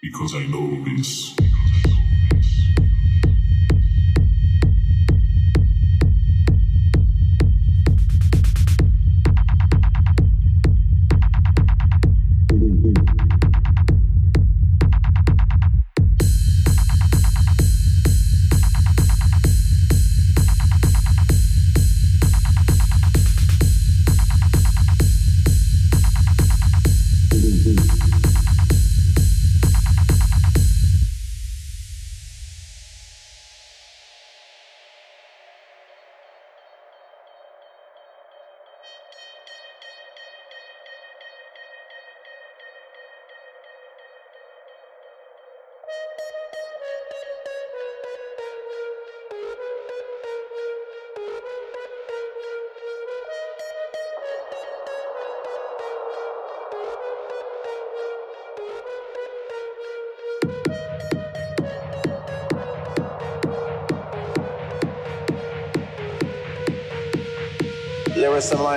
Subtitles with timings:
[0.00, 1.43] Because I know this.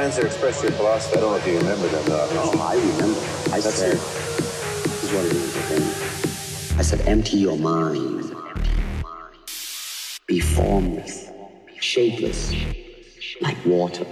[0.08, 1.18] Lines that expressed your philosophy.
[1.18, 2.28] I don't know if you remember them, though.
[2.32, 3.20] Oh, I remember.
[3.52, 6.80] I That's said, this is what it is again.
[6.80, 8.34] I said, empty your mind.
[10.26, 11.30] Be formless,
[11.82, 12.56] shapeless,
[13.42, 14.06] like water.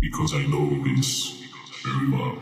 [0.00, 1.44] Because I know this
[1.84, 2.40] very well.